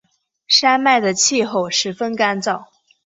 [0.47, 2.65] 山脉的气候十分干燥。